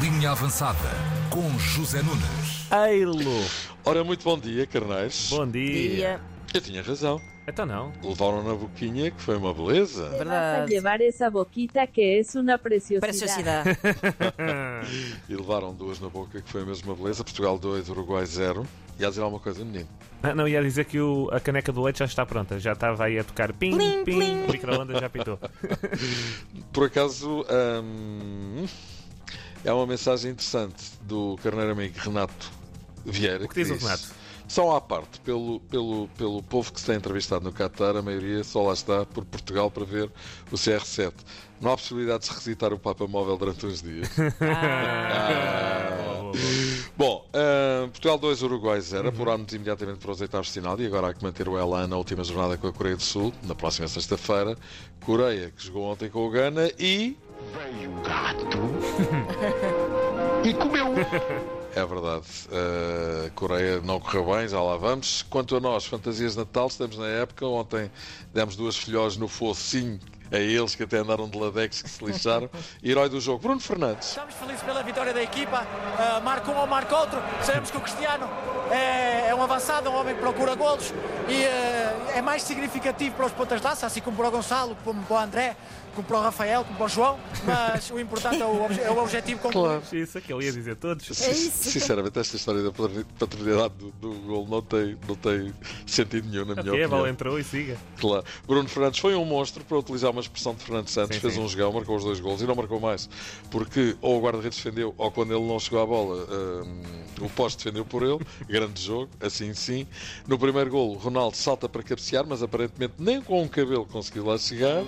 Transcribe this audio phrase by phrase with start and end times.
[0.00, 0.78] Linha Avançada
[1.30, 2.66] com José Nunes.
[2.90, 3.22] Eilo!
[3.84, 5.28] Ora, muito bom dia, carnais.
[5.30, 5.88] Bom dia.
[5.94, 6.20] Dia.
[6.52, 7.20] Eu tinha razão.
[7.46, 7.92] Então não.
[8.02, 10.08] Levaram na boquinha, que foi uma beleza.
[10.10, 10.26] Verdade.
[10.26, 13.00] Vas a llevar esa boquita que es una preciosidad.
[13.08, 13.78] Preciosidade.
[15.28, 17.22] E levaram duas na boca, que foi mesmo uma beleza.
[17.22, 18.66] Portugal 2, Uruguai 0.
[18.98, 19.88] E a dizer alguma coisa, menino?
[20.22, 22.58] Ah, Não, ia dizer que o- a caneca do leite já está pronta.
[22.58, 24.18] Já estava aí a tocar ping, Plim, ping.
[24.18, 24.44] plim.
[24.44, 25.38] O micro-ondas já pitou.
[26.72, 27.44] Por acaso,
[27.82, 28.64] hum,
[29.66, 32.52] é uma mensagem interessante do carneiro amigo Renato
[33.04, 33.44] Vieira.
[33.44, 34.14] O que diz o Renato?
[34.46, 38.44] Só à parte, pelo, pelo, pelo povo que se tem entrevistado no Qatar, a maioria
[38.44, 40.08] só lá está por Portugal para ver
[40.52, 41.12] o CR7.
[41.60, 44.08] Não há possibilidade de se revisitar o Papa Móvel durante uns dias.
[44.16, 46.32] Boa, boa, boa.
[46.96, 49.08] Bom, ah, Portugal 2, Uruguai 0.
[49.08, 51.96] Apurámos imediatamente para os oitavos de final e agora há que manter o Elan na
[51.96, 54.56] última jornada com a Coreia do Sul, na próxima sexta-feira.
[55.04, 57.16] Coreia, que jogou ontem com o Ghana e.
[57.54, 58.46] Veio o gato
[60.44, 60.94] e comeu.
[61.74, 62.26] É verdade,
[63.26, 65.22] a Coreia não correu bem, já lá vamos.
[65.28, 67.46] Quanto a nós, fantasias de Natal, estamos na época.
[67.46, 67.90] Ontem
[68.32, 70.00] demos duas filhós no focinho
[70.32, 72.48] a eles que até andaram de ladex que se lixaram.
[72.82, 74.08] Herói do jogo, Bruno Fernandes.
[74.08, 75.62] Estamos felizes pela vitória da equipa.
[75.62, 77.18] Uh, marca um ou marca outro.
[77.42, 78.28] Sabemos que o Cristiano
[78.70, 80.92] é, é um avançado, um homem que procura golos
[81.28, 81.85] e uh,
[82.16, 85.16] é mais significativo para os pontas de lança, assim como para o Gonçalo, como para
[85.16, 85.56] o André,
[85.94, 87.18] como para o Rafael, como para o João.
[87.44, 89.82] Mas o importante é o, obje- é o objetivo concluído.
[89.92, 91.20] Isso é que ele ia dizer todos.
[91.22, 91.70] É isso.
[91.70, 95.52] Sinceramente, esta história da paterni- paternidade do, do gol não tem, não tem
[95.86, 97.06] sentido nenhum, na minha Ok, a bola opinião.
[97.12, 97.76] entrou e siga.
[97.98, 98.24] Claro.
[98.46, 101.40] Bruno Fernandes foi um monstro, para utilizar uma expressão de Fernando Santos, Sim, fez sim.
[101.40, 103.08] um jogão, marcou os dois gols e não marcou mais.
[103.50, 106.26] Porque ou o guarda-redes defendeu, ou quando ele não chegou à bola,
[106.64, 106.82] hum,
[107.22, 108.18] o poste defendeu por ele.
[108.48, 109.86] Grande jogo, assim sim.
[110.26, 114.38] No primeiro gol, Ronaldo salta para cabecear, mas aparentemente nem com um cabelo conseguiu lá
[114.38, 114.82] chegar.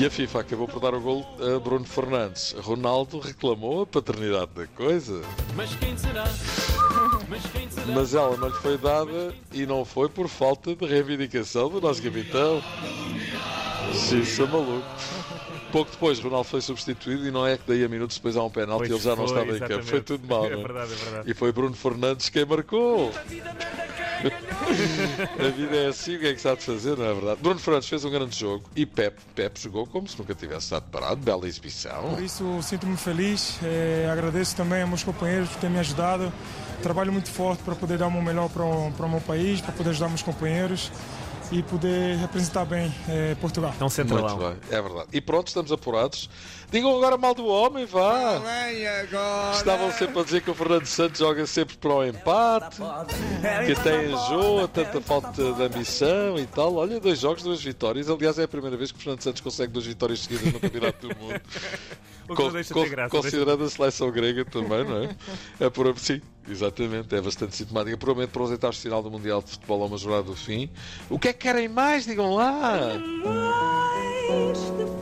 [0.00, 2.54] E a FIFA acabou por dar o gol a Bruno Fernandes.
[2.60, 5.22] Ronaldo reclamou a paternidade da coisa.
[5.56, 6.24] Mas quem será?
[7.28, 7.86] Mas quem será?
[7.88, 12.00] Mas ela não lhe foi dada e não foi por falta de reivindicação do nosso
[12.00, 12.62] capitão.
[13.92, 14.86] Isso é maluco.
[15.72, 18.50] Pouco depois, Ronaldo foi substituído e não é que daí a minutos depois há um
[18.50, 19.84] penalti e ele já não foi, estava em campo.
[19.84, 20.46] Foi tudo mal.
[20.48, 20.62] É não é?
[20.62, 21.30] verdade, é verdade.
[21.30, 23.12] E foi Bruno Fernandes quem marcou.
[25.38, 27.40] A vida é assim, o que é que há de fazer, não é verdade?
[27.40, 30.84] Bruno Fernandes fez um grande jogo e Pep, Pep jogou como se nunca tivesse estado
[30.90, 31.16] parado.
[31.16, 32.14] Bela exibição.
[32.14, 36.32] Por isso sinto-me feliz, eh, agradeço também aos meus companheiros por terem me ajudado.
[36.82, 39.60] Trabalho muito forte para poder dar o meu melhor para o, para o meu país,
[39.60, 40.92] para poder ajudar meus companheiros
[41.50, 43.70] e poder representar bem eh, Portugal.
[43.72, 44.38] É um Muito centralão.
[44.38, 45.08] bem, é verdade.
[45.12, 46.28] E pronto, estamos apurados.
[46.70, 48.38] Digam agora mal do homem, vá.
[49.54, 52.76] Estavam sempre a dizer que o Fernando Santos joga sempre para o empate,
[53.64, 56.74] que até enjoa, tanta falta de ambição e tal.
[56.74, 58.10] Olha, dois jogos, duas vitórias.
[58.10, 61.08] Aliás, é a primeira vez que o Fernando Santos consegue duas vitórias seguidas no Campeonato
[61.08, 61.40] do Mundo.
[62.28, 63.08] O que Con- não deixa de con- ter graça.
[63.08, 65.16] considerando a seleção grega também, não é?
[65.60, 66.20] É por sim,
[66.50, 67.96] exatamente, é bastante sintomática.
[67.96, 70.68] Provavelmente para os oitavos de final do Mundial de Futebol a uma jornada do fim.
[71.08, 72.04] O que é que querem mais?
[72.04, 72.92] Digam lá!
[74.30, 74.97] O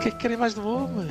[0.00, 1.06] que é que querem mais do homem?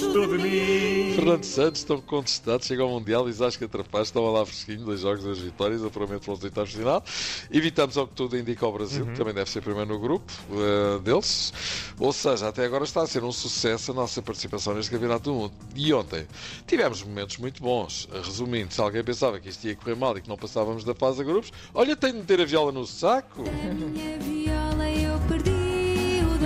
[0.00, 1.14] Tudo de mim.
[1.14, 5.22] Fernando Santos estão contestados, chega ao Mundial e Zasca Trapaz estão lá fresquinho, dois jogos,
[5.22, 7.04] duas vitórias, apuramento para os oitavos de final.
[7.50, 10.98] Evitamos ao que tudo indica ao Brasil, que também deve ser primeiro no grupo eh,
[11.00, 11.52] deles.
[11.98, 15.34] Ou seja, até agora está a ser um sucesso a nossa participação neste Campeonato do
[15.34, 15.52] Mundo.
[15.76, 16.26] E ontem
[16.66, 18.08] tivemos momentos muito bons.
[18.24, 21.20] Resumindo, se alguém pensava que isto ia correr mal e que não passávamos da fase
[21.20, 23.44] a grupos, olha, tem de meter a viola no saco.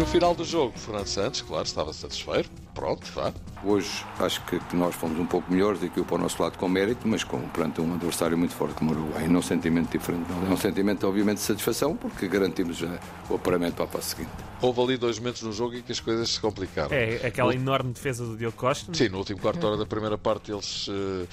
[0.02, 2.50] No final do jogo, Fernando Santos, claro, estava satisfeito.
[2.74, 3.32] Pronto, vá.
[3.62, 6.68] Hoje acho que, que nós fomos um pouco melhores, aqui para o nosso lado com
[6.68, 9.28] mérito, mas com, perante um adversário muito forte como o Uruguai.
[9.28, 10.28] Não é um sentimento diferente.
[10.28, 10.50] Não.
[10.50, 12.98] É um sentimento, obviamente, de satisfação, porque garantimos já
[13.30, 14.32] o apuramento para a fase seguinte.
[14.60, 16.92] Houve ali dois momentos no jogo em que as coisas se complicaram.
[16.92, 18.92] É, aquela enorme defesa do Diogo Costa.
[18.92, 21.28] Sim, no último quarto de hora da primeira parte eles eh,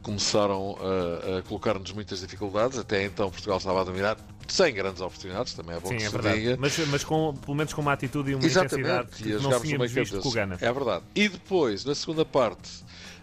[0.00, 2.78] começaram a, a colocar-nos muitas dificuldades.
[2.78, 4.16] Até então Portugal estava a dominar
[4.52, 6.40] sem grandes oportunidades, também é bom Sim, que é se verdade.
[6.40, 6.56] diga.
[6.60, 9.58] Mas, mas com, pelo menos com uma atitude e uma intensidade Exatamente, que e não
[9.58, 10.32] tínhamos visto com o.
[10.32, 10.58] Gana.
[10.60, 11.04] É verdade.
[11.14, 12.70] E depois, na segunda parte,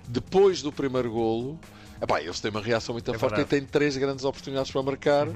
[0.08, 1.60] depois do primeiro golo,
[2.02, 3.58] epá, eles têm uma reação muito É forte verdade.
[3.58, 5.28] e têm três grandes oportunidades para marcar.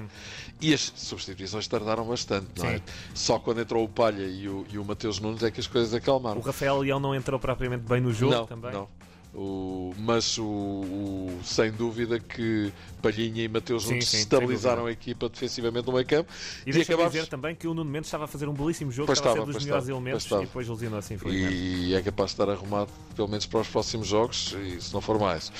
[0.60, 2.78] E as substituições tardaram bastante, não é?
[2.78, 2.82] Sim.
[3.14, 5.94] Só quando entrou o Palha e o, e o Mateus Nunes é que as coisas
[5.94, 6.40] acalmaram.
[6.40, 8.72] O Rafael Leão não entrou propriamente bem no jogo não, também.
[8.72, 8.88] não.
[9.36, 12.72] O, mas o, o- sem dúvida que
[13.02, 16.30] Palhinha e Mateus Nunes estabilizaram a equipa defensivamente no meio campo.
[16.64, 18.52] E E deixa eu acabámos- dizer também que o Nuno Mendes estava a fazer um
[18.54, 20.42] belíssimo jogo, Pois estava a ser estava, dos melhores estava, elementos estava.
[20.42, 21.54] e depois lesionou-se, infelizmente.
[21.56, 25.00] e é capaz de estar arrumado pelo menos para os próximos jogos, e se não
[25.00, 25.50] for mais.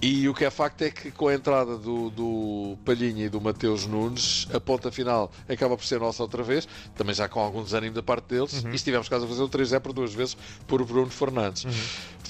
[0.00, 3.40] E o que é facto é que com a entrada do, do Palhinha e do
[3.40, 6.66] Mateus Nunes, a ponta final acaba por ser nossa outra vez,
[6.96, 8.72] também já com algum desânimo da parte deles, Uhum.
[8.72, 11.64] e estivemos quase a fazer o 3-0 por duas vezes por Bruno Fernandes.
[11.64, 11.70] Uhum.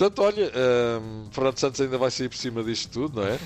[0.01, 0.51] Portanto, olha,
[1.03, 3.39] hum, Fernando Santos ainda vai sair por cima disto tudo, não é?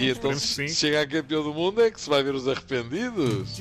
[0.00, 0.68] E então, se sim.
[0.68, 3.58] chegar a campeão do mundo, é que se vai ver os arrependidos.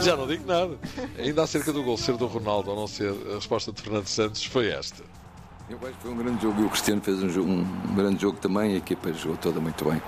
[0.00, 0.78] Já não digo nada.
[1.18, 4.44] Ainda acerca do gol ser do Ronaldo ou não ser, a resposta de Fernando Santos
[4.44, 5.02] foi esta.
[5.68, 8.22] Eu acho que foi um grande jogo e o Cristiano fez um, jogo- um grande
[8.22, 8.74] jogo também.
[8.74, 10.00] A equipa jogou toda muito bem.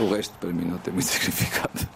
[0.00, 1.88] O resto, para mim, não tem muito significado.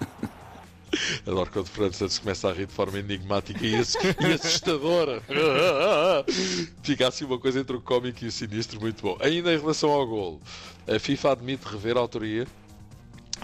[1.26, 3.96] Adoro quando o Fernando Santos começa a rir de forma enigmática e, ass-
[4.44, 5.22] assustadora.
[6.82, 9.16] Fica assim uma coisa entre o cómico e o sinistro, muito bom.
[9.20, 10.40] Ainda em relação ao golo,
[10.86, 12.46] a FIFA admite rever a autoria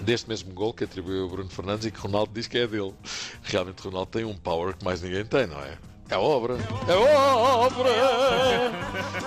[0.03, 2.95] deste mesmo gol que atribuiu Bruno Fernandes e que Ronaldo diz que é dele.
[3.43, 5.79] Realmente Ronaldo tem um power que mais ninguém tem, não é?
[6.11, 6.55] É obra.
[6.89, 7.89] É obra!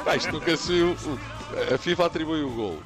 [0.04, 0.96] Pá, isto nunca se viu.
[1.74, 2.80] A FIFA atribui o gol.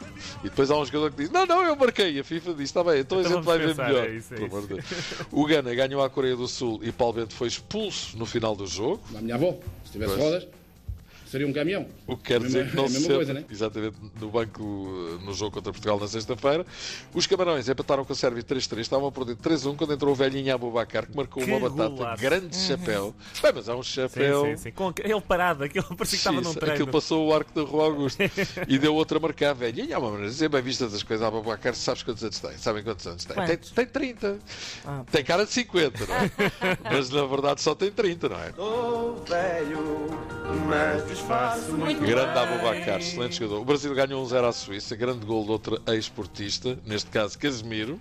[0.44, 2.20] E depois há um jogador que diz: Não, não, eu marquei.
[2.20, 4.06] A FIFA diz: Está bem, então a Então gente vai ver melhor.
[4.08, 5.28] é isso, é isso.
[5.32, 8.68] O Gana ganhou a Coreia do Sul e Paulo Bento foi expulso no final do
[8.68, 9.02] jogo.
[9.18, 9.56] A minha avó,
[9.86, 10.24] se tivesse Pois.
[10.24, 10.48] rodas,
[11.30, 11.86] seria um caminhão.
[12.06, 13.46] O que quer É dizer que não é se coisa, né?
[13.50, 14.64] exatamente no banco
[15.24, 16.66] no jogo contra Portugal na sexta-feira.
[17.14, 20.54] Os Camarões empataram com a Sérvia 3-3, estavam a perder 3-1 quando entrou o velhinho
[20.54, 22.22] Abubacar que marcou Que uma batata, golaço.
[22.22, 23.14] grande chapéu.
[23.42, 24.46] Bem, mas é um chapéu.
[24.46, 24.72] Sim, sim, sim.
[24.72, 26.74] Com ele parado, aquilo parecia que estava num treino.
[26.74, 28.18] Aquilo passou o arco da Rua Augusto
[28.68, 29.96] e deu outra a marcar, velhinho.
[29.96, 31.26] Há uma maneira de dizer bem vistas as coisas.
[31.26, 32.58] Abubacar, sabes quantos anos tem?
[32.58, 33.36] Sabem quantos anos tem?
[33.46, 34.38] Tem, tem 30.
[34.86, 36.32] Ah, Tem cara de 50, não é?
[36.92, 38.54] mas na verdade só tem 30, não é?
[42.06, 43.62] Grande Abubacar, excelente jogador.
[43.62, 48.00] O Brasil ganhou 1-0 à Suíça, grande gol de outro ex-portista, neste caso Casemiro.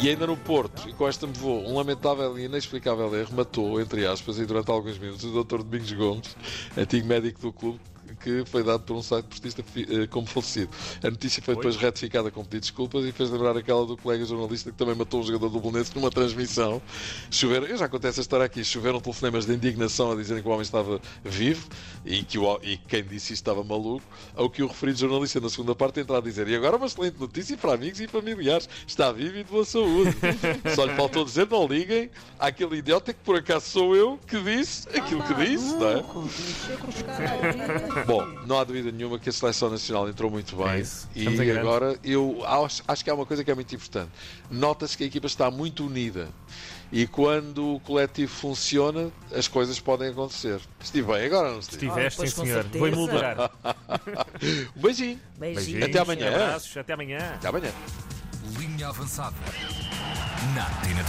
[0.00, 3.80] E ainda no Porto, e com esta me vou, um lamentável e inexplicável erro matou,
[3.80, 5.58] entre aspas, e durante alguns minutos, o Dr.
[5.58, 6.36] Domingos Gomes,
[6.76, 7.80] antigo médico do clube,
[8.18, 10.70] que foi dado por um site portista eh, como falecido.
[11.02, 14.24] A notícia foi depois retificada com pedido de desculpas e fez lembrar aquela do colega
[14.24, 16.82] jornalista que também matou um jogador do Bolonense numa transmissão.
[17.30, 20.52] Choveram, eu já contei essa história aqui, choveram telefonemas de indignação a dizerem que o
[20.52, 21.68] homem estava vivo
[22.04, 24.04] e que o, e quem disse isso estava maluco,
[24.34, 27.18] ao que o referido jornalista na segunda parte entra a dizer e agora uma excelente
[27.18, 30.16] notícia para amigos e familiares, está vivo e de boa saúde.
[30.74, 34.88] Só lhe faltou dizer, não liguem àquele idiota que por acaso sou eu que disse
[34.88, 36.02] aquilo que disse, não é?
[38.08, 41.06] Bom, não há dúvida nenhuma que a seleção nacional entrou muito bem É isso.
[41.14, 44.10] Estamos em e agora eu acho, acho que há uma coisa que é muito importante.
[44.50, 46.30] Nota-se que a equipa está muito unida
[46.90, 50.58] e quando o coletivo funciona, as coisas podem acontecer.
[50.80, 51.86] Estive bem, agora não estive.
[51.86, 52.64] Estiveste, sim com senhor.
[52.64, 53.50] Vou emoldurar.
[54.74, 55.84] Um beijinho, Beijinhos.
[55.84, 56.28] Até amanhã.
[56.28, 57.18] Abraços, até amanhã.
[57.34, 57.72] até amanhã.
[58.58, 59.36] Linha avançada.
[60.54, 61.02] Na Tina